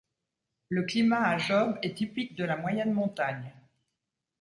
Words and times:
Le 0.69 0.81
climat 0.81 1.21
à 1.27 1.37
Job 1.37 1.77
est 1.83 1.95
typique 1.95 2.33
de 2.35 2.43
la 2.43 2.57
moyenne 2.57 2.91
montagne. 2.91 3.53